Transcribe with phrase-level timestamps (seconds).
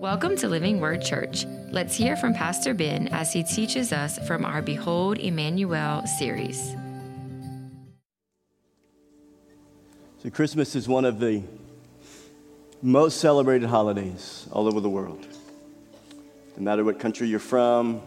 [0.00, 1.44] Welcome to Living Word Church.
[1.70, 6.74] Let's hear from Pastor Ben as he teaches us from our Behold Emmanuel series.
[10.22, 11.42] So, Christmas is one of the
[12.80, 15.26] most celebrated holidays all over the world.
[16.56, 18.00] No matter what country you're from,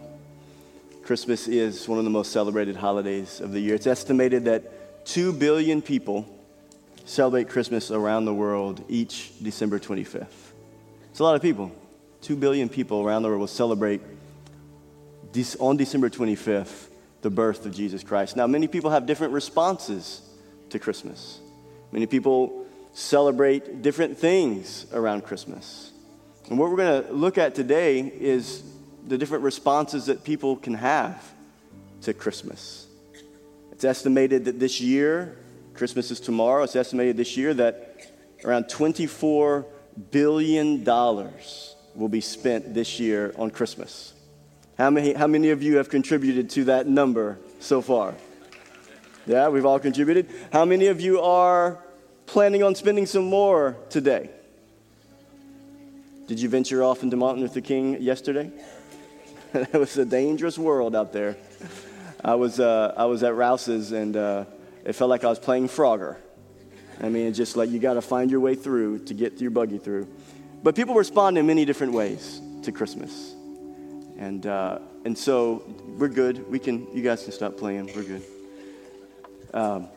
[1.04, 3.76] Christmas is one of the most celebrated holidays of the year.
[3.76, 6.26] It's estimated that 2 billion people
[7.04, 10.26] celebrate Christmas around the world each December 25th.
[11.12, 11.70] It's a lot of people.
[12.24, 14.00] 2 billion people around the world will celebrate
[15.60, 16.86] on December 25th
[17.20, 18.34] the birth of Jesus Christ.
[18.34, 20.22] Now, many people have different responses
[20.70, 21.38] to Christmas.
[21.92, 25.90] Many people celebrate different things around Christmas.
[26.48, 28.62] And what we're going to look at today is
[29.06, 31.30] the different responses that people can have
[32.02, 32.86] to Christmas.
[33.70, 35.36] It's estimated that this year,
[35.74, 38.06] Christmas is tomorrow, it's estimated this year that
[38.44, 39.66] around $24
[40.10, 40.84] billion
[41.94, 44.14] will be spent this year on Christmas.
[44.76, 48.14] How many, how many of you have contributed to that number so far?
[49.26, 50.28] Yeah, we've all contributed.
[50.52, 51.82] How many of you are
[52.26, 54.30] planning on spending some more today?
[56.26, 58.50] Did you venture off into Martin Luther King yesterday?
[59.54, 61.36] it was a dangerous world out there.
[62.24, 64.44] I was, uh, I was at Rouse's and uh,
[64.84, 66.16] it felt like I was playing Frogger.
[67.00, 69.50] I mean, it's just like you got to find your way through to get your
[69.50, 70.08] buggy through.
[70.64, 73.34] But people respond in many different ways to Christmas.
[74.16, 75.62] And, uh, and so
[75.98, 76.50] we're good.
[76.50, 77.90] We can, you guys can stop playing.
[77.94, 78.22] We're good.
[79.52, 79.88] Um,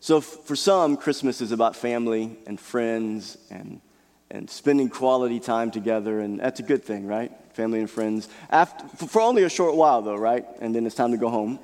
[0.00, 3.82] so f- for some, Christmas is about family and friends and,
[4.30, 6.20] and spending quality time together.
[6.20, 7.30] And that's a good thing, right?
[7.52, 8.30] Family and friends.
[8.48, 10.46] After, for only a short while, though, right?
[10.62, 11.58] And then it's time to go home,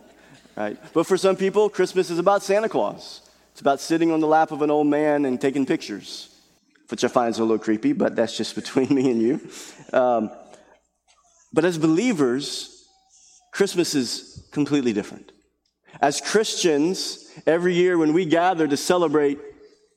[0.55, 0.77] right?
[0.93, 3.23] But for some people, Christmas is about Santa Claus.
[3.53, 6.29] It's about sitting on the lap of an old man and taking pictures
[6.89, 9.41] which I find is a little creepy, but that's just between me and you.
[9.93, 10.31] Um,
[11.53, 12.87] but as believers,
[13.53, 15.33] Christmas is completely different.
[16.01, 19.39] As Christians, every year when we gather to celebrate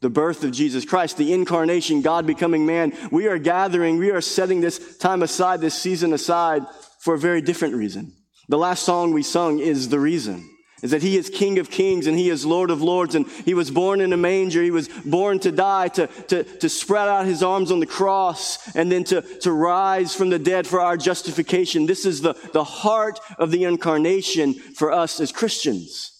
[0.01, 4.21] the birth of Jesus Christ, the incarnation, God becoming man, we are gathering, we are
[4.21, 6.63] setting this time aside, this season aside
[6.99, 8.13] for a very different reason.
[8.47, 10.47] The last song we sung is the reason
[10.83, 13.55] is that he is King of kings and he is Lord of lords and he
[13.55, 14.61] was born in a manger.
[14.61, 18.75] He was born to die, to, to, to spread out his arms on the cross
[18.75, 21.87] and then to, to rise from the dead for our justification.
[21.87, 26.13] This is the, the heart of the incarnation for us as Christians.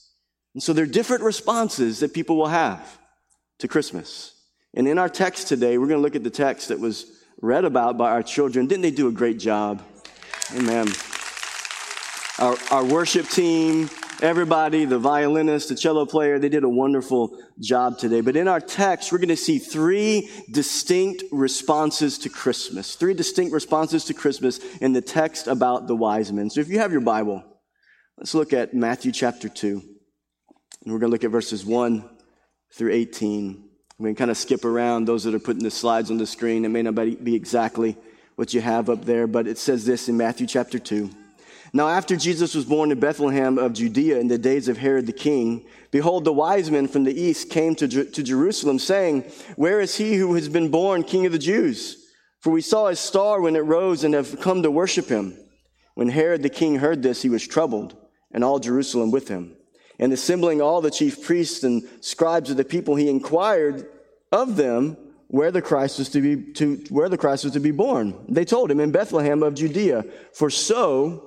[0.56, 2.98] And so there are different responses that people will have
[3.60, 4.34] to Christmas.
[4.74, 7.06] And in our text today, we're going to look at the text that was
[7.42, 8.66] read about by our children.
[8.66, 9.84] Didn't they do a great job?
[10.56, 10.88] Amen.
[12.40, 13.90] Our, our worship team,
[14.22, 18.22] everybody, the violinist, the cello player, they did a wonderful job today.
[18.22, 22.96] But in our text, we're going to see three distinct responses to Christmas.
[22.96, 26.50] Three distinct responses to Christmas in the text about the wise men.
[26.50, 27.44] So if you have your Bible,
[28.18, 29.82] let's look at Matthew chapter 2.
[30.84, 32.08] And we're going to look at verses 1
[32.74, 33.64] through 18.
[34.00, 36.66] We can kind of skip around those that are putting the slides on the screen.
[36.66, 37.98] It may not be exactly
[38.36, 41.10] what you have up there, but it says this in Matthew chapter 2.
[41.74, 45.14] Now, after Jesus was born in Bethlehem of Judea in the days of Herod the
[45.14, 49.24] king, behold, the wise men from the east came to, to Jerusalem, saying,
[49.56, 51.98] Where is he who has been born king of the Jews?
[52.40, 55.38] For we saw his star when it rose and have come to worship him.
[55.96, 57.98] When Herod the king heard this, he was troubled,
[58.32, 59.56] and all Jerusalem with him.
[60.00, 63.90] And assembling all the chief priests and scribes of the people, he inquired
[64.32, 64.96] of them
[65.28, 68.14] where the Christ was to be to where the Christ was to be born.
[68.30, 71.27] They told him in Bethlehem of Judea, for so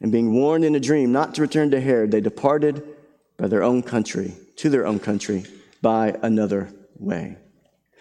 [0.00, 2.82] And being warned in a dream not to return to Herod, they departed
[3.36, 5.44] by their own country, to their own country,
[5.82, 6.68] by another
[6.98, 7.36] way.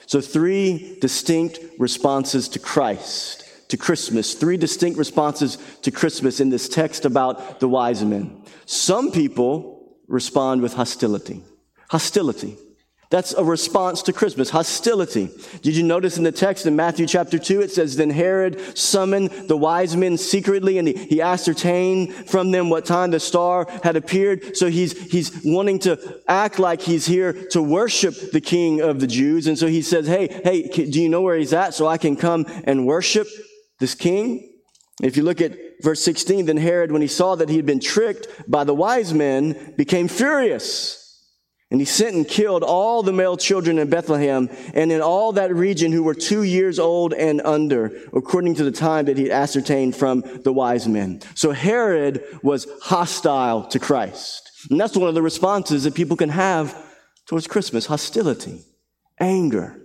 [0.06, 6.70] So, three distinct responses to Christ to Christmas, three distinct responses to Christmas in this
[6.70, 8.44] text about the wise men.
[8.66, 11.44] Some people respond with hostility.
[11.90, 12.58] Hostility.
[13.10, 15.30] That's a response to Christmas, hostility.
[15.62, 19.32] Did you notice in the text in Matthew chapter 2, it says, Then Herod summoned
[19.48, 23.96] the wise men secretly and he, he ascertained from them what time the star had
[23.96, 24.58] appeared.
[24.58, 29.08] So he's, he's wanting to act like he's here to worship the king of the
[29.08, 29.48] Jews.
[29.48, 32.18] And so he says, Hey, hey, do you know where he's at so I can
[32.18, 33.28] come and worship
[33.80, 34.54] this king?
[35.02, 37.80] If you look at verse 16, then Herod, when he saw that he had been
[37.80, 41.07] tricked by the wise men, became furious.
[41.70, 45.54] And he sent and killed all the male children in Bethlehem and in all that
[45.54, 49.96] region who were two years old and under, according to the time that he ascertained
[49.96, 51.22] from the wise men.
[51.36, 54.50] So Herod was hostile to Christ.
[54.70, 56.76] And that's one of the responses that people can have
[57.26, 58.62] towards Christmas hostility,
[59.20, 59.76] anger.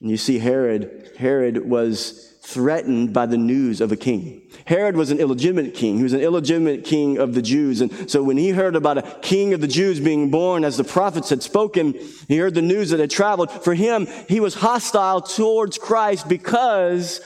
[0.00, 4.40] And you see, Herod, Herod was threatened by the news of a king.
[4.64, 5.98] Herod was an illegitimate king.
[5.98, 7.82] He was an illegitimate king of the Jews.
[7.82, 10.84] And so when he heard about a king of the Jews being born as the
[10.84, 11.94] prophets had spoken,
[12.26, 13.50] he heard the news that had traveled.
[13.50, 17.20] For him, he was hostile towards Christ because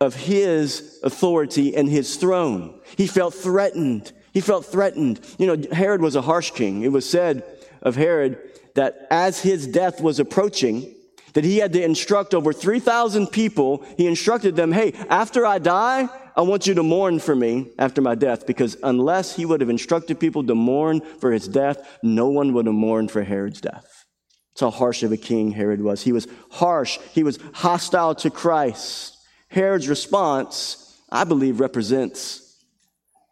[0.00, 2.80] of his authority and his throne.
[2.96, 4.12] He felt threatened.
[4.32, 5.20] He felt threatened.
[5.38, 6.82] You know, Herod was a harsh king.
[6.82, 7.42] It was said
[7.82, 8.38] of Herod
[8.76, 10.94] that as his death was approaching,
[11.34, 13.84] that he had to instruct over 3,000 people.
[13.96, 18.00] He instructed them, hey, after I die, I want you to mourn for me after
[18.00, 22.28] my death, because unless he would have instructed people to mourn for his death, no
[22.28, 24.06] one would have mourned for Herod's death.
[24.52, 26.02] That's how harsh of a king Herod was.
[26.02, 26.98] He was harsh.
[27.12, 29.16] He was hostile to Christ.
[29.48, 32.56] Herod's response, I believe, represents,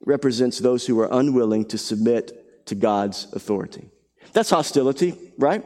[0.04, 3.90] represents those who are unwilling to submit to God's authority.
[4.32, 5.64] That's hostility, right?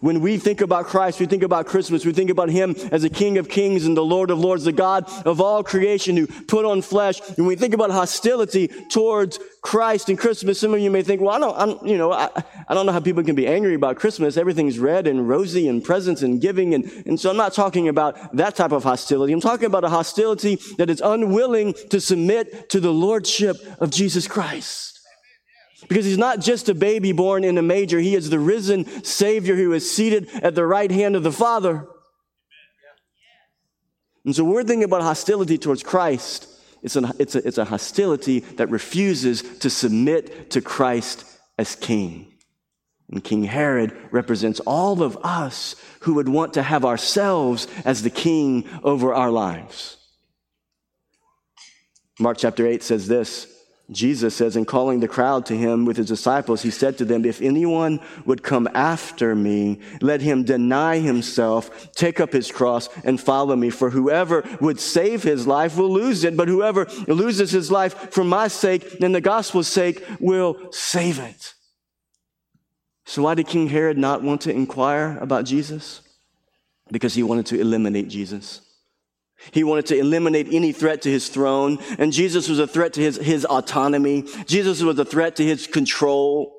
[0.00, 3.10] When we think about Christ, we think about Christmas, we think about Him as the
[3.10, 6.64] King of Kings and the Lord of Lords, the God of all creation who put
[6.64, 7.20] on flesh.
[7.20, 11.20] And when we think about hostility towards Christ and Christmas, some of you may think,
[11.20, 12.30] well, I don't, I'm, you know, I,
[12.68, 14.36] I don't know how people can be angry about Christmas.
[14.36, 16.74] Everything's red and rosy and presents and giving.
[16.74, 19.32] And, and so I'm not talking about that type of hostility.
[19.32, 24.28] I'm talking about a hostility that is unwilling to submit to the Lordship of Jesus
[24.28, 24.87] Christ.
[25.86, 29.54] Because he's not just a baby born in a manger, he is the risen Savior
[29.54, 31.86] who is seated at the right hand of the Father.
[34.24, 36.48] And so we're thinking about hostility towards Christ.
[36.82, 41.24] It's, an, it's, a, it's a hostility that refuses to submit to Christ
[41.58, 42.32] as king.
[43.10, 48.10] And King Herod represents all of us who would want to have ourselves as the
[48.10, 49.96] king over our lives.
[52.20, 53.57] Mark chapter 8 says this
[53.90, 57.24] Jesus says, in calling the crowd to him with his disciples, he said to them,
[57.24, 63.18] If anyone would come after me, let him deny himself, take up his cross, and
[63.18, 63.70] follow me.
[63.70, 68.24] For whoever would save his life will lose it, but whoever loses his life for
[68.24, 71.54] my sake and the gospel's sake will save it.
[73.06, 76.02] So, why did King Herod not want to inquire about Jesus?
[76.92, 78.60] Because he wanted to eliminate Jesus.
[79.52, 83.00] He wanted to eliminate any threat to his throne, and Jesus was a threat to
[83.00, 84.24] his, his autonomy.
[84.46, 86.54] Jesus was a threat to his control.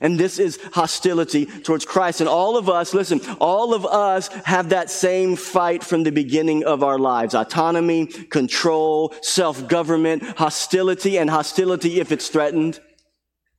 [0.00, 2.20] And this is hostility towards Christ.
[2.20, 6.64] And all of us, listen, all of us have that same fight from the beginning
[6.64, 7.34] of our lives.
[7.34, 12.74] Autonomy, control, self-government, hostility, and hostility if it's threatened.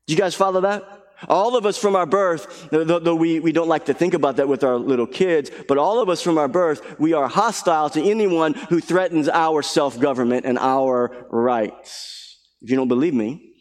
[0.08, 1.01] Do you guys follow that?
[1.28, 4.48] All of us from our birth, though we, we don't like to think about that
[4.48, 8.02] with our little kids, but all of us from our birth, we are hostile to
[8.02, 12.40] anyone who threatens our self government and our rights.
[12.62, 13.54] If you don't believe me,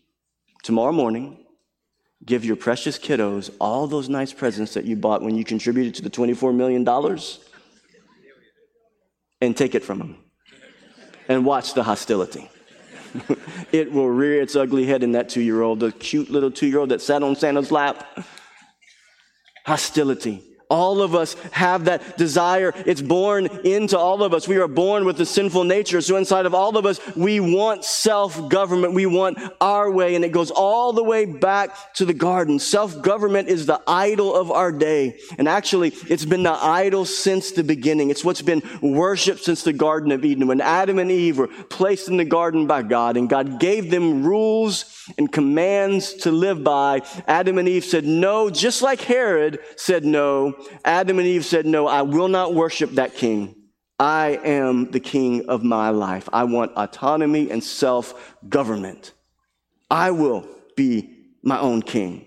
[0.62, 1.44] tomorrow morning,
[2.24, 6.02] give your precious kiddos all those nice presents that you bought when you contributed to
[6.02, 6.86] the $24 million
[9.40, 10.16] and take it from them
[11.28, 12.50] and watch the hostility.
[13.72, 16.66] it will rear its ugly head in that two year old, the cute little two
[16.66, 18.06] year old that sat on Santa's lap.
[19.66, 20.49] Hostility.
[20.70, 22.72] All of us have that desire.
[22.86, 24.46] It's born into all of us.
[24.46, 26.00] We are born with a sinful nature.
[26.00, 28.94] So inside of all of us, we want self-government.
[28.94, 30.14] We want our way.
[30.14, 32.58] And it goes all the way back to the garden.
[32.58, 35.18] Self-government is the idol of our day.
[35.38, 38.10] And actually, it's been the idol since the beginning.
[38.10, 40.46] It's what's been worshiped since the Garden of Eden.
[40.46, 44.24] When Adam and Eve were placed in the garden by God and God gave them
[44.24, 44.84] rules
[45.18, 50.54] and commands to live by, Adam and Eve said no, just like Herod said no.
[50.84, 53.54] Adam and Eve said, No, I will not worship that king.
[53.98, 56.28] I am the king of my life.
[56.32, 59.12] I want autonomy and self government.
[59.90, 61.10] I will be
[61.42, 62.26] my own king.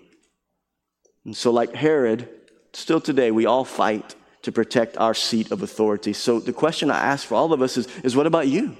[1.24, 2.28] And so, like Herod,
[2.72, 6.12] still today, we all fight to protect our seat of authority.
[6.12, 8.76] So the question I ask for all of us is, is what about you?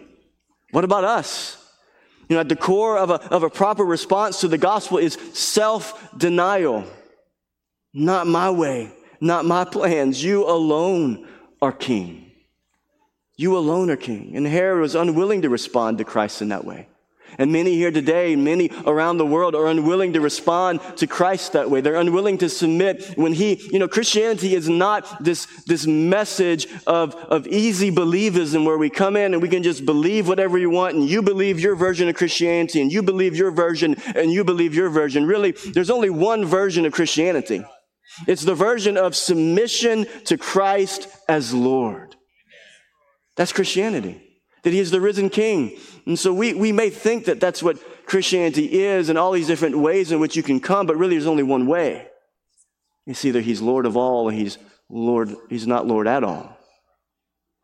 [0.70, 1.56] What about us?
[2.28, 5.14] You know, at the core of a, of a proper response to the gospel is
[5.32, 6.84] self denial.
[7.92, 10.23] Not my way, not my plans.
[10.23, 11.28] You alone
[11.61, 12.33] are king.
[13.37, 14.37] You alone are king.
[14.37, 16.88] And Herod was unwilling to respond to Christ in that way.
[17.38, 21.68] And many here today, many around the world are unwilling to respond to Christ that
[21.68, 21.80] way.
[21.80, 27.14] They're unwilling to submit when he, you know, Christianity is not this, this message of,
[27.14, 30.94] of easy believism where we come in and we can just believe whatever you want
[30.94, 34.75] and you believe your version of Christianity and you believe your version and you believe
[34.75, 35.26] your version.
[35.26, 37.64] Really, there's only one version of Christianity.
[38.26, 42.16] It's the version of submission to Christ as Lord.
[43.37, 44.25] That's Christianity
[44.64, 45.78] that he is the risen king.
[46.06, 49.78] And so we, we may think that that's what Christianity is and all these different
[49.78, 52.08] ways in which you can come, but really there's only one way.
[53.06, 54.58] It's either he's Lord of all or he's
[54.90, 56.58] Lord, he's not Lord at all.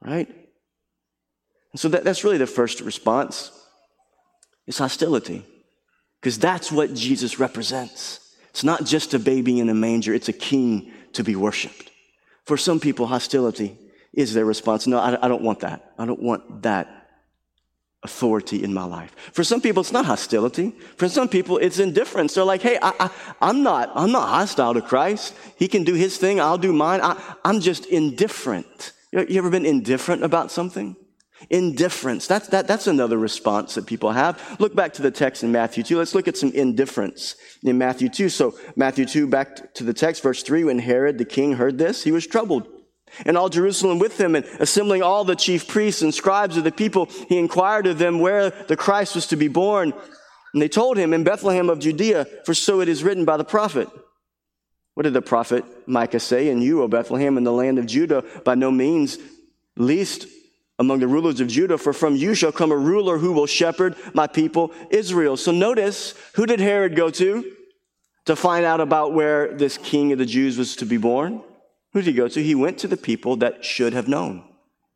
[0.02, 0.28] Right?
[1.73, 3.50] And so that, that's really the first response.
[4.66, 5.44] It's hostility.
[6.20, 8.29] Because that's what Jesus represents.
[8.50, 11.90] It's not just a baby in a manger, it's a king to be worshiped.
[12.45, 13.78] For some people, hostility
[14.12, 14.87] is their response.
[14.87, 15.92] No, I, I don't want that.
[15.99, 17.00] I don't want that
[18.02, 19.14] authority in my life.
[19.33, 20.73] For some people, it's not hostility.
[20.97, 22.35] For some people, it's indifference.
[22.35, 25.35] They're like, hey, I, am not, I'm not hostile to Christ.
[25.57, 26.40] He can do his thing.
[26.40, 27.00] I'll do mine.
[27.02, 28.92] I, am just indifferent.
[29.12, 30.97] You, you ever been indifferent about something?
[31.49, 32.26] Indifference.
[32.26, 34.56] That's, that, that's another response that people have.
[34.61, 35.99] Look back to the text in Matthew 2.
[35.99, 38.28] Let's look at some indifference in Matthew 2.
[38.28, 40.64] So, Matthew 2, back to the text, verse 3.
[40.64, 42.68] When Herod the king heard this, he was troubled
[43.26, 46.73] and all Jerusalem with him, and assembling all the chief priests and scribes of the
[46.73, 49.92] people, he inquired of them where the Christ was to be born.
[50.52, 53.44] And they told him, In Bethlehem of Judea, for so it is written by the
[53.44, 53.88] prophet.
[54.94, 56.50] What did the prophet Micah say?
[56.50, 59.18] And you, O Bethlehem, in the land of Judah, by no means
[59.76, 60.26] least
[60.80, 63.94] among the rulers of Judah, for from you shall come a ruler who will shepherd
[64.14, 65.37] my people Israel.
[65.37, 67.44] So notice, who did Herod go to
[68.25, 71.42] to find out about where this king of the Jews was to be born?
[71.92, 72.42] Who did he go to?
[72.42, 74.42] He went to the people that should have known.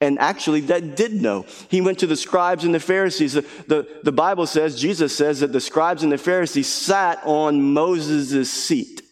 [0.01, 1.45] And actually, that did know.
[1.69, 3.35] He went to the scribes and the Pharisees.
[3.35, 7.63] The, the, the Bible says, Jesus says that the scribes and the Pharisees sat on
[7.63, 9.03] Moses' seat.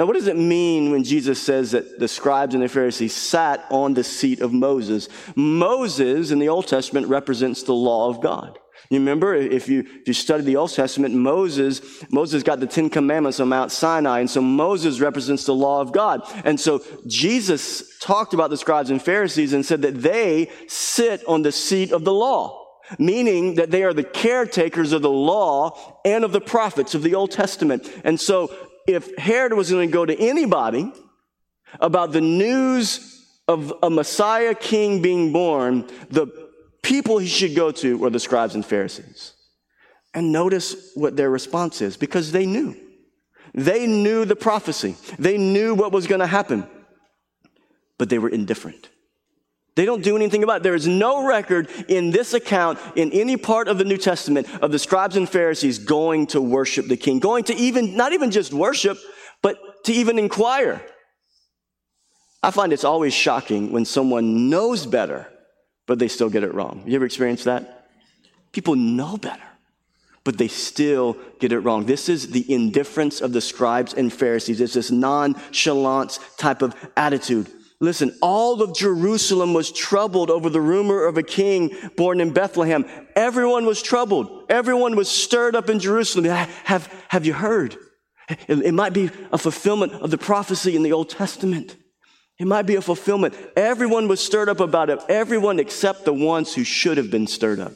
[0.00, 3.66] Now, what does it mean when Jesus says that the scribes and the Pharisees sat
[3.68, 5.10] on the seat of Moses?
[5.36, 8.58] Moses in the Old Testament represents the law of God.
[8.88, 12.88] You remember, if you, if you study the Old Testament, Moses, Moses got the Ten
[12.88, 16.22] Commandments on Mount Sinai, and so Moses represents the law of God.
[16.46, 21.42] And so Jesus talked about the scribes and Pharisees and said that they sit on
[21.42, 26.24] the seat of the law, meaning that they are the caretakers of the law and
[26.24, 27.86] of the prophets of the Old Testament.
[28.02, 28.50] And so
[28.92, 30.92] if Herod was going to go to anybody
[31.80, 36.26] about the news of a Messiah king being born, the
[36.82, 39.34] people he should go to were the scribes and Pharisees.
[40.14, 42.76] And notice what their response is because they knew.
[43.54, 46.66] They knew the prophecy, they knew what was going to happen,
[47.98, 48.88] but they were indifferent.
[49.80, 50.62] They don't do anything about it.
[50.62, 54.72] There is no record in this account, in any part of the New Testament, of
[54.72, 58.52] the scribes and Pharisees going to worship the king, going to even, not even just
[58.52, 58.98] worship,
[59.40, 60.82] but to even inquire.
[62.42, 65.26] I find it's always shocking when someone knows better
[65.90, 66.84] but they still get it wrong.
[66.86, 67.88] You ever experienced that?
[68.52, 69.42] People know better,
[70.22, 71.84] but they still get it wrong.
[71.84, 74.60] This is the indifference of the scribes and Pharisees.
[74.60, 77.48] It's this nonchalant type of attitude.
[77.82, 82.84] Listen, all of Jerusalem was troubled over the rumor of a king born in Bethlehem.
[83.16, 84.44] Everyone was troubled.
[84.50, 86.26] Everyone was stirred up in Jerusalem.
[86.26, 87.76] Have, have you heard?
[88.28, 91.76] It, it might be a fulfillment of the prophecy in the Old Testament.
[92.38, 93.34] It might be a fulfillment.
[93.56, 95.00] Everyone was stirred up about it.
[95.08, 97.72] Everyone except the ones who should have been stirred up.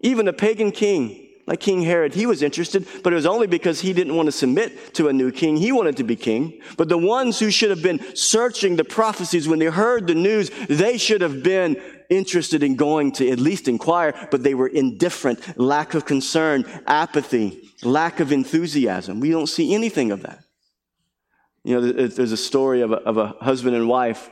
[0.00, 3.80] Even a pagan king like King Herod, he was interested, but it was only because
[3.80, 5.56] he didn't want to submit to a new king.
[5.56, 6.60] He wanted to be king.
[6.76, 10.50] But the ones who should have been searching the prophecies when they heard the news,
[10.68, 15.56] they should have been interested in going to at least inquire, but they were indifferent,
[15.56, 19.20] lack of concern, apathy, lack of enthusiasm.
[19.20, 20.42] We don't see anything of that.
[21.62, 24.30] You know, there's a story of a, of a husband and wife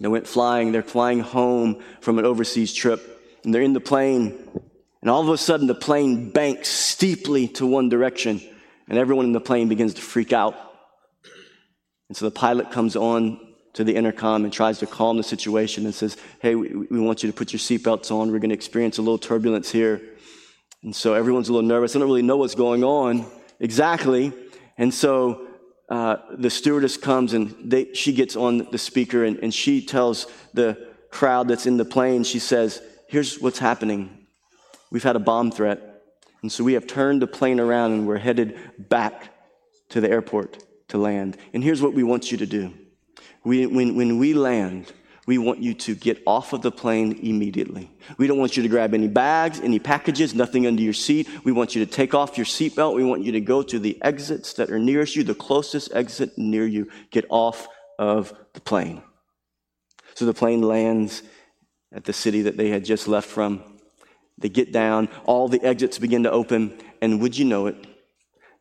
[0.00, 0.72] that went flying.
[0.72, 3.00] They're flying home from an overseas trip,
[3.44, 4.38] and they're in the plane,
[5.04, 8.40] and all of a sudden the plane banks steeply to one direction,
[8.88, 10.56] and everyone in the plane begins to freak out.
[12.08, 13.38] And so the pilot comes on
[13.74, 17.30] to the intercom and tries to calm the situation and says, Hey, we, want you
[17.30, 18.32] to put your seatbelts on.
[18.32, 20.00] We're going to experience a little turbulence here.
[20.82, 21.92] And so everyone's a little nervous.
[21.92, 23.26] They don't really know what's going on
[23.60, 24.32] exactly.
[24.78, 25.48] And so
[25.90, 30.28] uh, the stewardess comes and they, she gets on the speaker and, and she tells
[30.54, 34.13] the crowd that's in the plane, she says, Here's what's happening.
[34.94, 36.04] We've had a bomb threat.
[36.42, 39.34] And so we have turned the plane around and we're headed back
[39.88, 41.36] to the airport to land.
[41.52, 42.72] And here's what we want you to do.
[43.44, 44.92] We, when, when we land,
[45.26, 47.90] we want you to get off of the plane immediately.
[48.18, 51.28] We don't want you to grab any bags, any packages, nothing under your seat.
[51.42, 52.94] We want you to take off your seatbelt.
[52.94, 56.38] We want you to go to the exits that are nearest you, the closest exit
[56.38, 56.88] near you.
[57.10, 57.66] Get off
[57.98, 59.02] of the plane.
[60.14, 61.24] So the plane lands
[61.92, 63.73] at the city that they had just left from.
[64.38, 67.76] They get down, all the exits begin to open, and would you know it?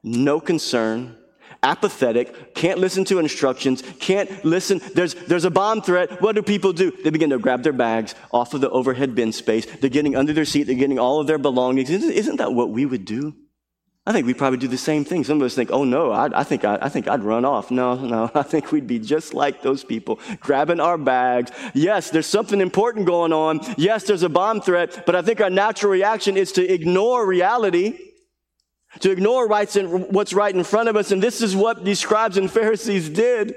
[0.03, 1.17] No concern,
[1.63, 4.81] apathetic, can't listen to instructions, can't listen.
[4.93, 6.21] There's, there's a bomb threat.
[6.21, 6.91] What do people do?
[6.91, 9.65] They begin to grab their bags off of the overhead bin space.
[9.65, 10.63] They're getting under their seat.
[10.63, 11.89] They're getting all of their belongings.
[11.89, 13.33] Isn't, isn't that what we would do?
[14.05, 15.23] I think we probably do the same thing.
[15.23, 17.71] Some of us think, oh no, I, I think I, I, think I'd run off.
[17.71, 21.51] No, no, I think we'd be just like those people, grabbing our bags.
[21.73, 23.61] Yes, there's something important going on.
[23.77, 27.97] Yes, there's a bomb threat, but I think our natural reaction is to ignore reality
[28.99, 31.11] to ignore rights and what's right in front of us.
[31.11, 33.55] And this is what these scribes and Pharisees did.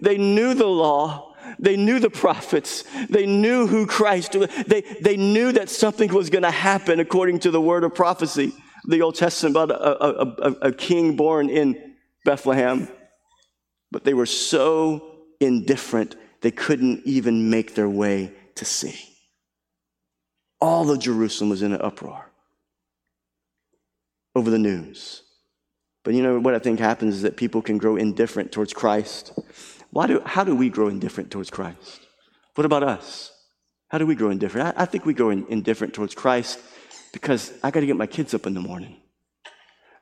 [0.00, 1.34] They knew the law.
[1.58, 2.84] They knew the prophets.
[3.10, 4.48] They knew who Christ was.
[4.66, 8.52] They, they knew that something was going to happen according to the word of prophecy,
[8.86, 12.88] the Old Testament about a, a, a, a king born in Bethlehem.
[13.90, 15.04] But they were so
[15.40, 18.98] indifferent, they couldn't even make their way to see.
[20.60, 22.30] All of Jerusalem was in an uproar
[24.34, 25.22] over the news.
[26.02, 29.32] But you know what I think happens is that people can grow indifferent towards Christ.
[29.90, 32.00] Why do, how do we grow indifferent towards Christ?
[32.54, 33.32] What about us?
[33.88, 34.76] How do we grow indifferent?
[34.76, 36.58] I, I think we grow in, indifferent towards Christ
[37.14, 38.96] because I got to get my kids up in the morning.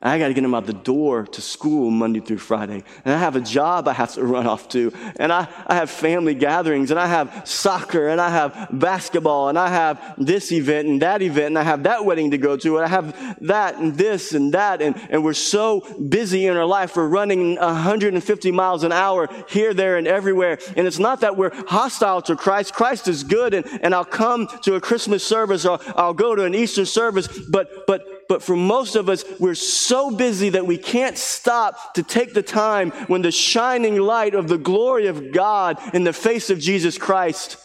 [0.05, 2.83] I got to get him out the door to school Monday through Friday.
[3.05, 4.91] And I have a job I have to run off to.
[5.15, 9.57] And I, I have family gatherings and I have soccer and I have basketball and
[9.57, 12.77] I have this event and that event and I have that wedding to go to
[12.77, 14.81] and I have that and this and that.
[14.81, 16.97] And, and we're so busy in our life.
[16.97, 20.57] We're running 150 miles an hour here, there, and everywhere.
[20.75, 22.73] And it's not that we're hostile to Christ.
[22.73, 26.43] Christ is good and, and I'll come to a Christmas service or I'll go to
[26.43, 27.27] an Easter service.
[27.27, 32.03] But, but but for most of us, we're so busy that we can't stop to
[32.03, 36.49] take the time when the shining light of the glory of God in the face
[36.49, 37.57] of Jesus Christ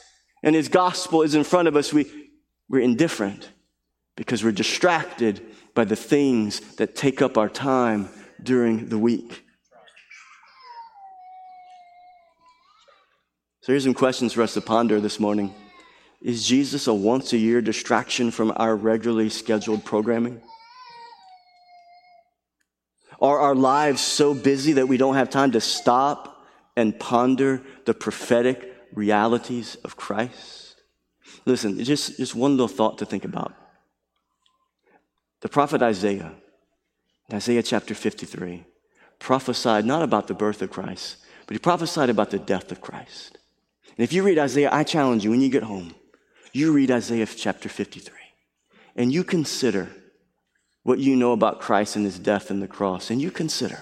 [0.42, 1.92] and his gospel is in front of us.
[1.92, 2.06] We,
[2.68, 3.48] we're indifferent
[4.16, 5.40] because we're distracted
[5.74, 8.08] by the things that take up our time
[8.42, 9.44] during the week.
[13.60, 15.54] So here's some questions for us to ponder this morning.
[16.22, 20.40] Is Jesus a once a year distraction from our regularly scheduled programming?
[23.20, 27.94] Are our lives so busy that we don't have time to stop and ponder the
[27.94, 30.76] prophetic realities of Christ?
[31.44, 33.54] Listen, just, just one little thought to think about.
[35.40, 36.32] The prophet Isaiah,
[37.32, 38.64] Isaiah chapter 53,
[39.18, 43.38] prophesied not about the birth of Christ, but he prophesied about the death of Christ.
[43.96, 45.94] And if you read Isaiah, I challenge you when you get home,
[46.52, 48.14] you read Isaiah chapter 53
[48.96, 49.88] and you consider
[50.88, 53.80] what you know about Christ and his death and the cross, and you consider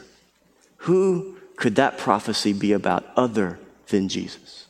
[0.79, 4.67] who could that prophecy be about other than Jesus?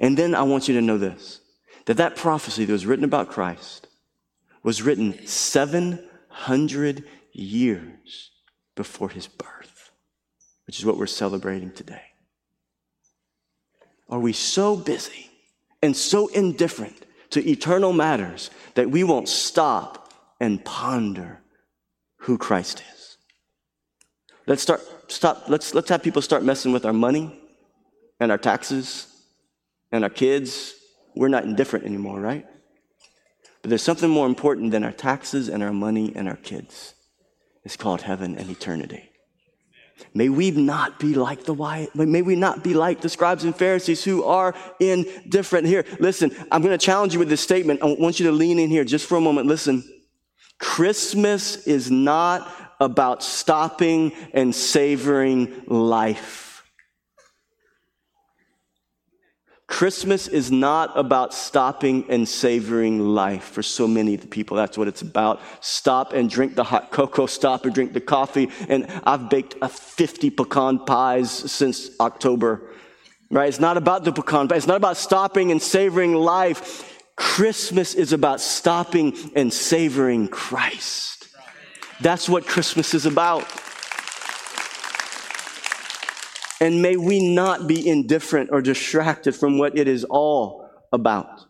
[0.00, 1.40] And then I want you to know this
[1.86, 3.86] that that prophecy that was written about Christ
[4.64, 8.30] was written 700 years
[8.74, 9.92] before his birth,
[10.66, 12.02] which is what we're celebrating today.
[14.08, 15.30] Are we so busy
[15.80, 19.99] and so indifferent to eternal matters that we won't stop
[20.40, 21.40] and ponder
[22.20, 23.18] who Christ is.
[24.46, 27.38] Let's start, stop, let's, let's have people start messing with our money
[28.18, 29.06] and our taxes
[29.92, 30.74] and our kids.
[31.14, 32.46] We're not indifferent anymore, right?
[33.62, 36.94] But there's something more important than our taxes and our money and our kids.
[37.64, 39.10] It's called heaven and eternity.
[40.14, 43.54] May we not be like the white, may we not be like the scribes and
[43.54, 45.66] Pharisees who are indifferent.
[45.66, 47.82] Here, listen, I'm going to challenge you with this statement.
[47.82, 49.46] I want you to lean in here just for a moment.
[49.46, 49.84] Listen.
[50.60, 56.62] Christmas is not about stopping and savoring life.
[59.66, 64.56] Christmas is not about stopping and savoring life for so many of the people.
[64.56, 65.40] That's what it's about.
[65.60, 68.50] Stop and drink the hot cocoa, stop and drink the coffee.
[68.68, 72.62] And I've baked a 50 pecan pies since October.
[73.30, 73.48] Right?
[73.48, 74.56] It's not about the pecan pie.
[74.56, 76.89] It's not about stopping and savoring life.
[77.20, 81.28] Christmas is about stopping and savoring Christ.
[82.00, 83.46] That's what Christmas is about.
[86.62, 91.44] And may we not be indifferent or distracted from what it is all about.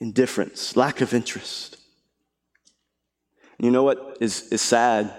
[0.00, 1.78] Indifference, lack of interest.
[3.58, 5.10] You know what is, is sad?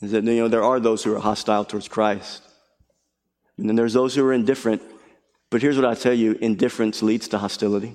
[0.00, 2.44] Is that you know there are those who are hostile towards Christ.
[3.58, 4.80] And then there's those who are indifferent.
[5.50, 7.94] But here's what I tell you indifference leads to hostility.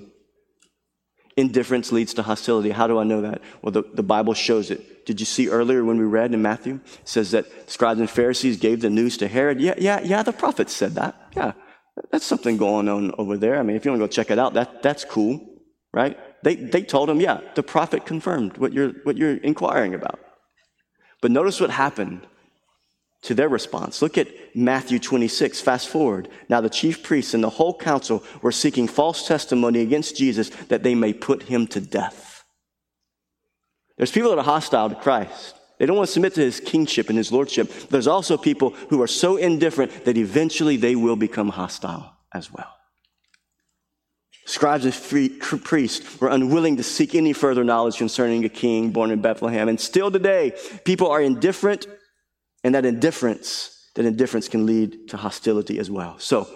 [1.36, 2.70] Indifference leads to hostility.
[2.70, 3.42] How do I know that?
[3.60, 5.04] Well, the, the Bible shows it.
[5.04, 6.80] Did you see earlier when we read in Matthew?
[7.00, 9.60] It says that scribes and Pharisees gave the news to Herod.
[9.60, 11.14] Yeah, yeah, yeah, the prophets said that.
[11.36, 11.52] Yeah,
[12.10, 13.58] that's something going on over there.
[13.58, 15.46] I mean, if you want to go check it out, that, that's cool,
[15.92, 16.18] right?
[16.42, 20.18] They, they told him, yeah, the prophet confirmed what you're, what you're inquiring about.
[21.20, 22.26] But notice what happened
[23.26, 24.02] to their response.
[24.02, 25.60] Look at Matthew 26.
[25.60, 26.28] Fast forward.
[26.48, 30.84] Now, the chief priests and the whole council were seeking false testimony against Jesus that
[30.84, 32.44] they may put him to death.
[33.96, 35.56] There's people that are hostile to Christ.
[35.78, 37.70] They don't want to submit to his kingship and his lordship.
[37.90, 42.72] There's also people who are so indifferent that eventually they will become hostile as well.
[44.46, 49.20] Scribes and priests were unwilling to seek any further knowledge concerning a king born in
[49.20, 49.68] Bethlehem.
[49.68, 50.52] And still today,
[50.84, 51.88] people are indifferent
[52.66, 56.18] and that indifference, that indifference can lead to hostility as well.
[56.18, 56.48] So,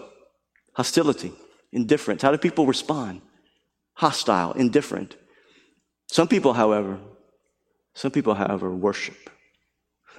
[0.72, 1.32] hostility,
[1.70, 2.22] indifference.
[2.22, 3.22] How do people respond?
[3.94, 5.14] Hostile, indifferent.
[6.08, 6.98] Some people, however,
[7.94, 9.30] some people, however, worship.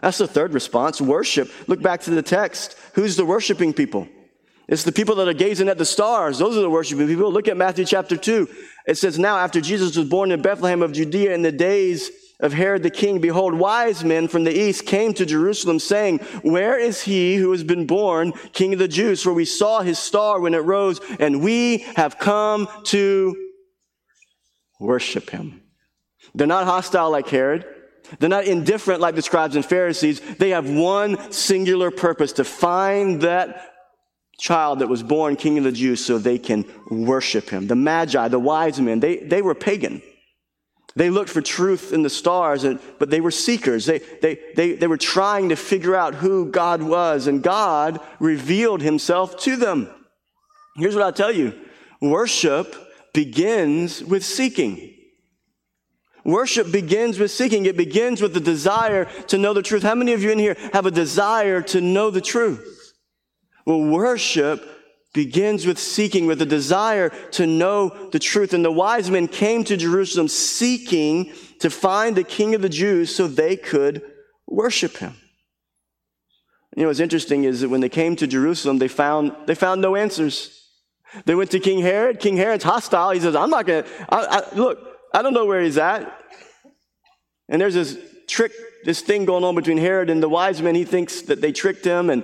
[0.02, 1.52] That's the third response worship.
[1.68, 2.78] Look back to the text.
[2.94, 4.08] Who's the worshiping people?
[4.70, 6.38] It's the people that are gazing at the stars.
[6.38, 7.30] Those are the worshiping people.
[7.34, 8.48] Look at Matthew chapter 2.
[8.88, 12.54] It says, Now, after Jesus was born in Bethlehem of Judea in the days of
[12.54, 17.02] Herod the king, behold, wise men from the east came to Jerusalem saying, Where is
[17.04, 19.22] he who has been born king of the Jews?
[19.22, 23.36] For we saw his star when it rose, and we have come to
[24.80, 25.62] worship him.
[26.34, 27.66] They're not hostile like Herod.
[28.20, 30.20] They're not indifferent like the scribes and Pharisees.
[30.20, 33.72] They have one singular purpose to find that
[34.38, 37.68] child that was born king of the Jews so they can worship him.
[37.68, 40.02] The Magi, the wise men, they, they were pagan.
[40.96, 43.86] They looked for truth in the stars, and, but they were seekers.
[43.86, 48.82] They, they, they, they were trying to figure out who God was, and God revealed
[48.82, 49.90] himself to them.
[50.76, 51.54] Here's what I'll tell you
[52.02, 52.76] worship
[53.14, 54.98] begins with seeking.
[56.24, 57.66] Worship begins with seeking.
[57.66, 59.82] It begins with the desire to know the truth.
[59.82, 62.94] How many of you in here have a desire to know the truth?
[63.66, 64.64] Well, worship
[65.14, 68.54] begins with seeking, with a desire to know the truth.
[68.54, 73.14] And the wise men came to Jerusalem seeking to find the king of the Jews
[73.14, 74.02] so they could
[74.48, 75.16] worship him.
[76.76, 79.82] You know, what's interesting is that when they came to Jerusalem, they found, they found
[79.82, 80.58] no answers.
[81.26, 82.22] They went to King Herod.
[82.22, 83.12] King Herod's hostile.
[83.12, 84.80] He says, I'm not going to, look,
[85.14, 86.18] I don't know where he's at.
[87.50, 87.98] And there's this
[88.28, 88.54] trick,
[88.86, 90.74] this thing going on between Herod and the wise men.
[90.74, 92.24] He thinks that they tricked him and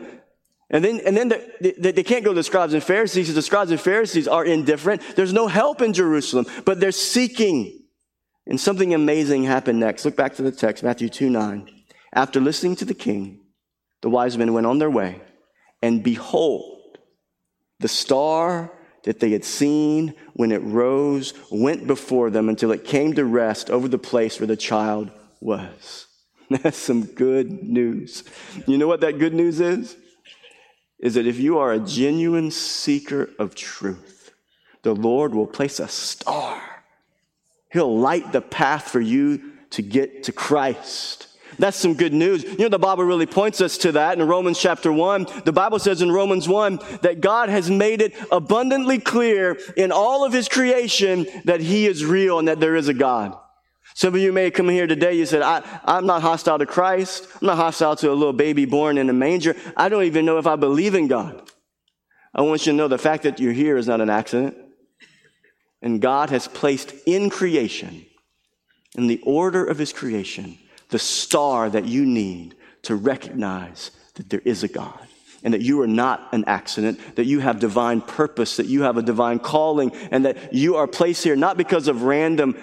[0.69, 3.35] and then, and then the, the, they can't go to the scribes and Pharisees because
[3.35, 5.01] the scribes and Pharisees are indifferent.
[5.15, 7.85] There's no help in Jerusalem, but they're seeking.
[8.45, 10.03] And something amazing happened next.
[10.03, 11.69] Look back to the text, Matthew 2 9.
[12.13, 13.41] After listening to the king,
[14.01, 15.21] the wise men went on their way,
[15.81, 16.97] and behold,
[17.79, 18.71] the star
[19.03, 23.69] that they had seen when it rose went before them until it came to rest
[23.69, 26.07] over the place where the child was.
[26.49, 28.23] That's some good news.
[28.65, 29.95] You know what that good news is?
[30.99, 34.33] Is that if you are a genuine seeker of truth,
[34.81, 36.61] the Lord will place a star.
[37.71, 41.27] He'll light the path for you to get to Christ.
[41.59, 42.43] That's some good news.
[42.43, 45.27] You know, the Bible really points us to that in Romans chapter 1.
[45.45, 50.23] The Bible says in Romans 1 that God has made it abundantly clear in all
[50.25, 53.37] of his creation that he is real and that there is a God.
[53.97, 57.27] Some of you may come here today, you said, I, I'm not hostile to Christ.
[57.41, 59.55] I'm not hostile to a little baby born in a manger.
[59.75, 61.41] I don't even know if I believe in God.
[62.31, 64.55] I want you to know the fact that you're here is not an accident.
[65.81, 68.05] And God has placed in creation,
[68.93, 74.43] in the order of his creation, the star that you need to recognize that there
[74.45, 75.07] is a God
[75.43, 78.97] and that you are not an accident, that you have divine purpose, that you have
[78.97, 82.55] a divine calling, and that you are placed here not because of random,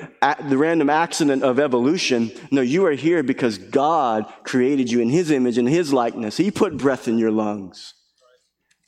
[0.48, 2.30] the random accident of evolution.
[2.50, 6.36] No, you are here because God created you in His image and His likeness.
[6.36, 7.94] He put breath in your lungs.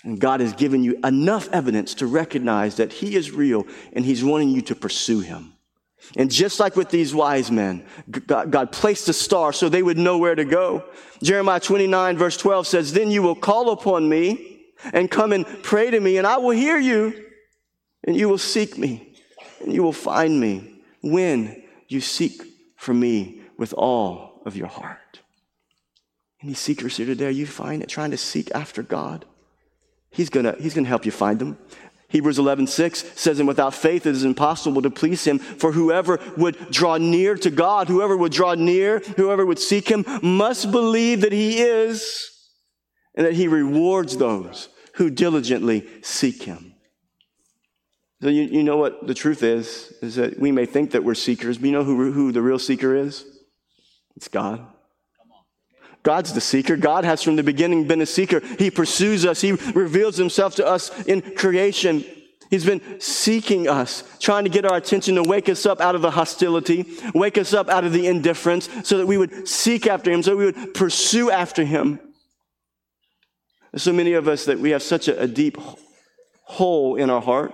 [0.04, 4.22] And God has given you enough evidence to recognize that He is real and He's
[4.22, 5.55] wanting you to pursue Him.
[6.16, 7.84] And just like with these wise men,
[8.26, 10.84] God, placed a star so they would know where to go.
[11.22, 14.60] Jeremiah 29 verse 12 says, Then you will call upon me
[14.92, 17.24] and come and pray to me and I will hear you
[18.04, 19.14] and you will seek me
[19.60, 22.42] and you will find me when you seek
[22.76, 25.20] for me with all of your heart.
[26.42, 29.24] Any seekers here today, are you find it trying to seek after God?
[30.10, 31.58] He's gonna, he's gonna help you find them.
[32.08, 36.70] Hebrews 11:6 says, And without faith it is impossible to please him, for whoever would
[36.70, 41.32] draw near to God, whoever would draw near, whoever would seek him, must believe that
[41.32, 42.30] he is,
[43.14, 46.74] and that he rewards those who diligently seek him.
[48.22, 51.14] So you, you know what the truth is, is that we may think that we're
[51.14, 53.24] seekers, but you know who, who the real seeker is?
[54.16, 54.66] It's God.
[56.06, 56.76] God's the seeker.
[56.76, 58.40] God has from the beginning been a seeker.
[58.60, 59.40] He pursues us.
[59.40, 62.04] He reveals himself to us in creation.
[62.48, 66.02] He's been seeking us, trying to get our attention to wake us up out of
[66.02, 70.12] the hostility, wake us up out of the indifference, so that we would seek after
[70.12, 71.98] him, so we would pursue after him.
[73.72, 75.58] There's so many of us that we have such a, a deep
[76.44, 77.52] hole in our heart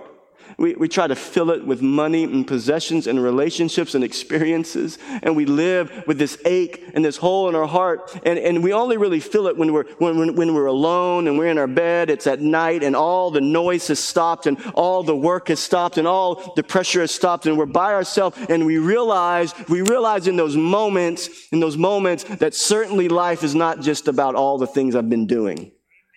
[0.57, 4.97] we, we try to fill it with money and possessions and relationships and experiences.
[5.23, 8.15] And we live with this ache and this hole in our heart.
[8.25, 11.37] And, and we only really feel it when we're, when, when when we're alone and
[11.37, 12.09] we're in our bed.
[12.09, 15.97] It's at night and all the noise has stopped and all the work has stopped
[15.97, 17.45] and all the pressure has stopped.
[17.45, 22.25] And we're by ourselves and we realize, we realize in those moments, in those moments
[22.25, 25.71] that certainly life is not just about all the things I've been doing.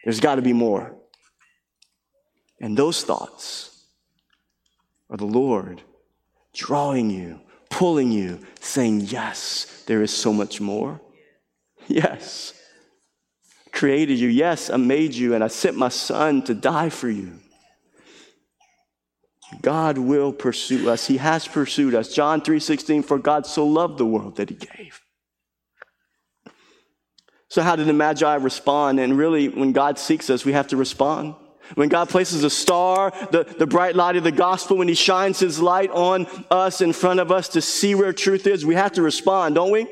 [0.04, 0.96] There's got to be more.
[2.60, 3.75] And those thoughts,
[5.08, 5.82] or the Lord
[6.54, 7.40] drawing you,
[7.70, 11.00] pulling you, saying, Yes, there is so much more.
[11.88, 12.52] Yes.
[13.72, 14.28] Created you.
[14.28, 17.38] Yes, I made you, and I sent my son to die for you.
[19.62, 21.06] God will pursue us.
[21.06, 22.12] He has pursued us.
[22.12, 25.00] John 3:16 for God so loved the world that he gave.
[27.48, 28.98] So how did the Magi respond?
[28.98, 31.36] And really when God seeks us, we have to respond.
[31.74, 35.38] When God places a star, the, the bright light of the gospel, when He shines
[35.38, 38.92] His light on us in front of us to see where truth is, we have
[38.92, 39.86] to respond, don't we?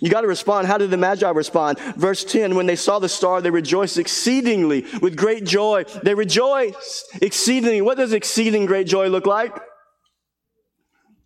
[0.00, 0.66] You got to respond.
[0.66, 1.78] How did the Magi respond?
[1.96, 5.84] Verse 10 When they saw the star, they rejoiced exceedingly with great joy.
[6.02, 7.80] They rejoiced exceedingly.
[7.80, 9.56] What does exceeding great joy look like?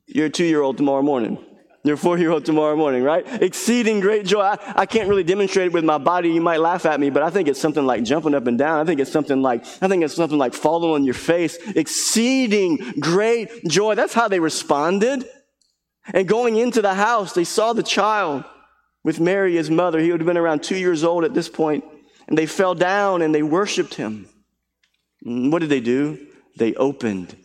[0.06, 1.44] You're a two year old tomorrow morning
[1.84, 3.24] your four year old tomorrow morning, right?
[3.42, 4.40] Exceeding great joy.
[4.40, 6.30] I, I can't really demonstrate it with my body.
[6.30, 8.80] You might laugh at me, but I think it's something like jumping up and down.
[8.80, 11.56] I think it's something like, I think it's something like falling on your face.
[11.76, 13.94] Exceeding great joy.
[13.94, 15.24] That's how they responded.
[16.12, 18.44] And going into the house, they saw the child
[19.04, 20.00] with Mary, his mother.
[20.00, 21.84] He would have been around two years old at this point.
[22.26, 24.28] And they fell down and they worshiped him.
[25.24, 26.26] And what did they do?
[26.56, 27.36] They opened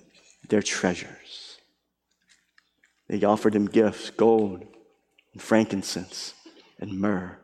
[0.49, 1.17] their treasure.
[3.13, 4.65] They offered him gifts gold
[5.33, 6.33] and frankincense
[6.79, 7.37] and myrrh.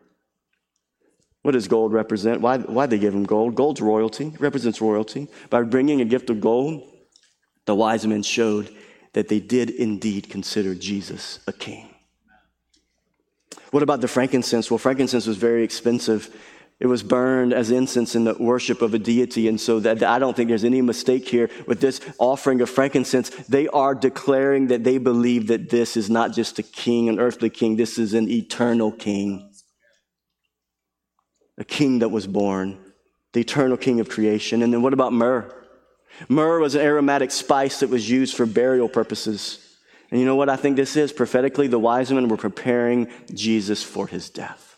[1.44, 2.42] What does gold represent?
[2.42, 3.54] Why, why they give him gold?
[3.54, 5.28] Gold's royalty, represents royalty.
[5.52, 6.90] By bringing a gift of gold,
[7.68, 8.76] the wise men showed
[9.14, 11.94] that they did indeed consider Jesus a king.
[13.70, 14.72] What about the frankincense?
[14.72, 16.36] Well, frankincense was very expensive.
[16.80, 19.50] It was burned as incense in the worship of a deity.
[19.50, 23.30] And so that I don't think there's any mistake here with this offering of frankincense.
[23.30, 27.50] They are declaring that they believe that this is not just a king, an earthly
[27.50, 27.76] king.
[27.76, 29.52] This is an eternal king.
[31.58, 32.80] A king that was born,
[33.34, 34.64] the eternal king of creation.
[34.64, 35.54] And then what about myrrh?
[36.30, 39.78] Myrrh was an aromatic spice that was used for burial purposes.
[40.12, 41.12] And you know what I think this is?
[41.12, 44.70] Prophetically, the wise men were preparing Jesus for his death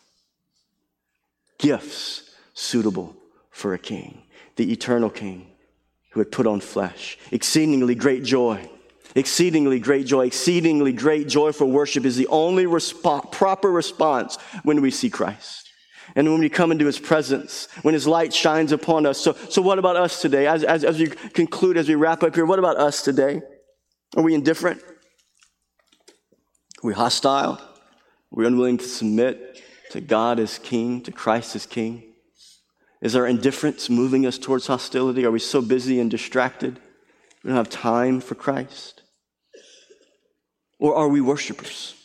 [1.61, 3.15] gifts suitable
[3.51, 4.23] for a king,
[4.57, 5.47] the eternal king
[6.11, 7.17] who had put on flesh.
[7.31, 8.69] Exceedingly great joy.
[9.13, 14.81] Exceedingly great joy, exceedingly great joy for worship is the only resp- proper response when
[14.81, 15.69] we see Christ.
[16.15, 19.17] And when we come into his presence, when his light shines upon us.
[19.17, 20.47] So, so what about us today?
[20.47, 23.41] As, as, as we conclude, as we wrap up here, what about us today?
[24.15, 24.81] Are we indifferent?
[24.81, 27.53] Are we hostile?
[27.53, 27.59] Are
[28.31, 29.61] we unwilling to submit?
[29.91, 32.03] To God as King, to Christ as King?
[33.01, 35.25] Is our indifference moving us towards hostility?
[35.25, 36.79] Are we so busy and distracted
[37.43, 39.01] we don't have time for Christ?
[40.79, 41.95] Or are we worshipers?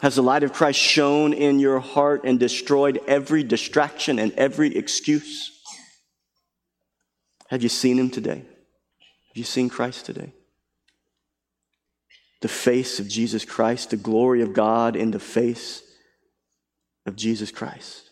[0.00, 4.74] Has the light of Christ shone in your heart and destroyed every distraction and every
[4.76, 5.50] excuse?
[7.48, 8.38] Have you seen him today?
[8.38, 10.32] Have you seen Christ today?
[12.40, 15.82] The face of Jesus Christ, the glory of God in the face
[17.06, 18.10] of Jesus Christ.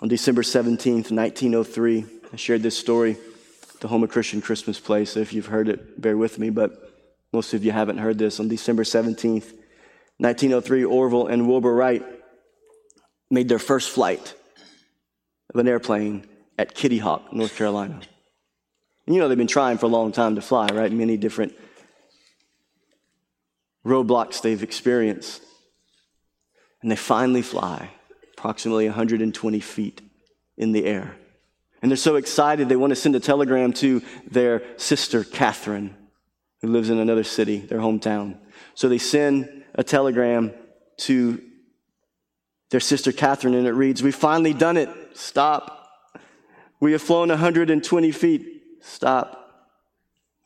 [0.00, 3.18] On December 17th, 1903, I shared this story
[3.74, 5.16] at the Home of Christian Christmas Place.
[5.16, 6.92] If you've heard it, bear with me, but
[7.32, 8.40] most of you haven't heard this.
[8.40, 9.52] On December 17th,
[10.18, 12.04] 1903, Orville and Wilbur Wright
[13.30, 14.34] made their first flight
[15.52, 16.26] of an airplane
[16.58, 18.00] at Kitty Hawk, North Carolina.
[19.06, 20.92] And you know, they've been trying for a long time to fly, right?
[20.92, 21.54] Many different
[23.84, 25.42] roadblocks they've experienced.
[26.82, 27.90] And they finally fly
[28.36, 30.00] approximately 120 feet
[30.56, 31.14] in the air.
[31.82, 35.96] And they're so excited, they want to send a telegram to their sister, Katharine,
[36.60, 38.38] who lives in another city, their hometown.
[38.74, 40.52] So they send a telegram
[40.98, 41.42] to
[42.70, 44.90] their sister, Katharine, and it reads We've finally done it.
[45.14, 45.88] Stop.
[46.80, 48.62] We have flown 120 feet.
[48.80, 49.36] Stop.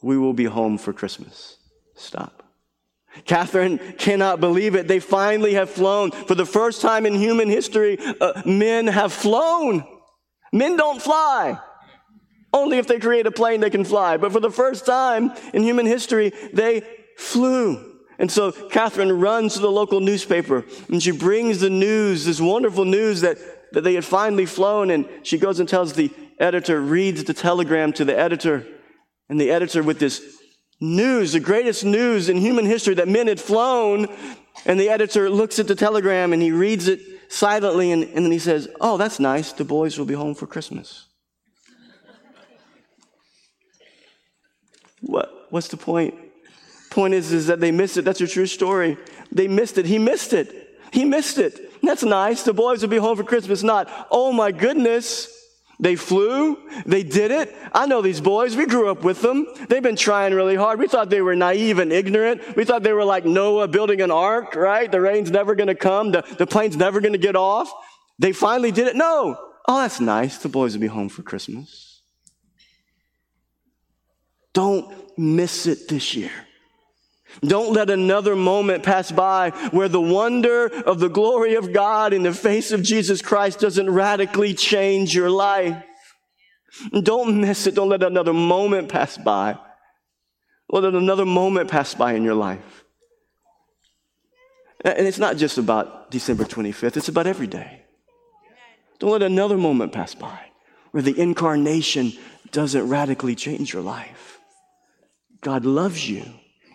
[0.03, 1.59] We will be home for Christmas.
[1.95, 2.44] Stop.
[3.25, 4.89] Katharine cannot believe it.
[4.89, 6.11] They finally have flown.
[6.11, 9.85] For the first time in human history, uh, men have flown.
[10.53, 11.59] Men don't fly.
[12.53, 14.17] Only if they create a plane they can fly.
[14.17, 16.83] But for the first time in human history, they
[17.17, 17.93] flew.
[18.19, 22.85] And so Katharine runs to the local newspaper and she brings the news, this wonderful
[22.85, 23.39] news that,
[23.73, 24.91] that they had finally flown.
[24.91, 28.67] And she goes and tells the editor, reads the telegram to the editor.
[29.29, 30.23] And the editor, with this
[30.85, 34.07] news, the greatest news in human history that men had flown,
[34.67, 38.31] and the editor looks at the telegram and he reads it silently and, and then
[38.31, 39.53] he says, Oh, that's nice.
[39.53, 41.07] The boys will be home for Christmas.
[45.01, 46.15] what, what's the point?
[46.91, 48.03] Point is, is that they missed it.
[48.03, 48.97] That's a true story.
[49.33, 49.87] They missed it.
[49.87, 50.79] He missed it.
[50.93, 51.83] He missed it.
[51.83, 52.45] That's nice.
[52.45, 53.63] The boys will be home for Christmas.
[53.63, 55.29] Not, oh my goodness.
[55.81, 56.59] They flew.
[56.87, 57.55] They did it.
[57.73, 58.57] I know these boys.
[58.57, 59.47] We grew up with them.
[59.69, 60.79] They've been trying really hard.
[60.79, 62.57] We thought they were naive and ignorant.
[62.57, 64.91] We thought they were like Noah building an ark, right?
[64.91, 66.13] The rain's never going to come.
[66.13, 67.73] The, the plane's never going to get off.
[68.19, 68.97] They finally did it.
[68.97, 69.37] No.
[69.67, 70.39] Oh, that's nice.
[70.39, 72.03] The boys will be home for Christmas.
[74.53, 76.31] Don't miss it this year.
[77.43, 82.23] Don't let another moment pass by where the wonder of the glory of God in
[82.23, 85.83] the face of Jesus Christ doesn't radically change your life.
[87.03, 87.75] Don't miss it.
[87.75, 89.59] Don't let another moment pass by.
[90.71, 92.85] Let another moment pass by in your life.
[94.85, 97.83] And it's not just about December 25th, it's about every day.
[98.99, 100.39] Don't let another moment pass by
[100.91, 102.13] where the incarnation
[102.53, 104.39] doesn't radically change your life.
[105.41, 106.25] God loves you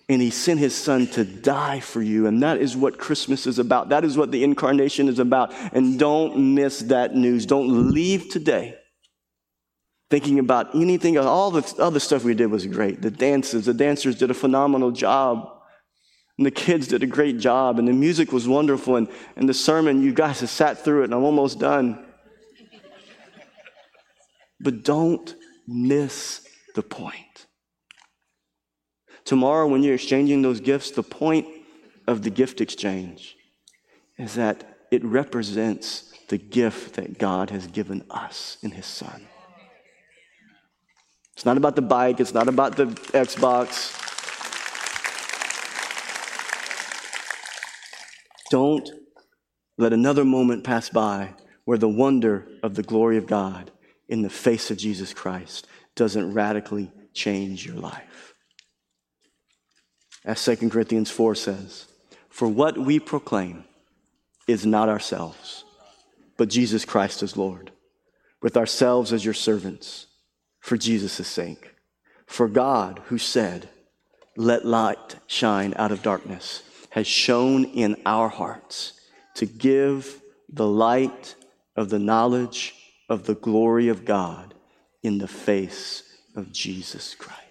[0.09, 2.25] and he sent his son to die for you.
[2.25, 3.89] And that is what Christmas is about.
[3.89, 5.53] That is what the incarnation is about.
[5.71, 7.45] And don't miss that news.
[7.45, 8.75] Don't leave today
[10.09, 11.19] thinking about anything.
[11.19, 13.03] All the other stuff we did was great.
[13.03, 15.47] The dances, the dancers did a phenomenal job.
[16.39, 17.77] And the kids did a great job.
[17.77, 18.95] And the music was wonderful.
[18.95, 22.03] And, and the sermon, you guys have sat through it, and I'm almost done.
[24.59, 25.35] But don't
[25.67, 27.45] miss the point.
[29.29, 31.45] Tomorrow, when you're exchanging those gifts, the point
[32.07, 33.37] of the gift exchange
[34.17, 39.27] is that it represents the gift that God has given us in His Son.
[41.35, 43.93] It's not about the bike, it's not about the Xbox.
[48.49, 48.89] Don't
[49.77, 53.69] let another moment pass by where the wonder of the glory of God
[54.07, 58.29] in the face of Jesus Christ doesn't radically change your life
[60.25, 61.87] as 2 Corinthians 4 says.
[62.29, 63.63] For what we proclaim
[64.47, 65.63] is not ourselves,
[66.37, 67.71] but Jesus Christ as Lord,
[68.41, 70.07] with ourselves as your servants,
[70.59, 71.75] for Jesus' sake.
[72.25, 73.69] For God, who said,
[74.37, 78.93] Let light shine out of darkness, has shone in our hearts
[79.35, 81.35] to give the light
[81.75, 82.75] of the knowledge
[83.09, 84.53] of the glory of God
[85.03, 86.03] in the face
[86.35, 87.48] of Jesus Christ.